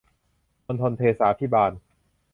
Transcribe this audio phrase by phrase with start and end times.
[0.67, 1.71] มณฑลเทศาภิบาล